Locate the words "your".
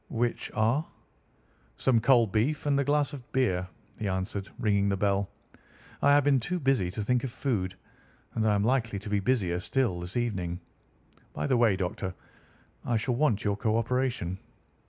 13.43-13.55